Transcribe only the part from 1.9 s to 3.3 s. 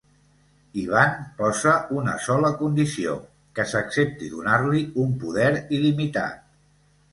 una sola condició: